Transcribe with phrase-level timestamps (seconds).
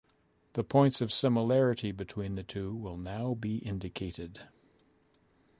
[0.53, 4.39] The points of similarity between the two will now be indicated.